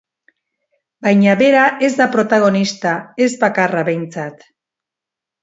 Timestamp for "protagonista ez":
2.15-3.29